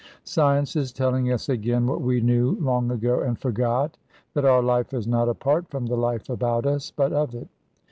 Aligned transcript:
Science 0.23 0.75
is 0.75 0.91
telling 0.91 1.31
us 1.31 1.47
again 1.47 1.85
what 1.85 2.01
we 2.01 2.19
knew 2.21 2.53
long 2.59 2.89
ago 2.89 3.19
and 3.19 3.37
forgot, 3.39 3.99
that 4.33 4.45
our 4.45 4.63
life 4.63 4.95
is 4.95 5.05
not 5.05 5.29
apart 5.29 5.67
from 5.69 5.85
the 5.85 5.95
life 5.95 6.27
about 6.27 6.65
us, 6.65 6.89
but 6.89 7.13
of 7.13 7.35
it. 7.35 7.47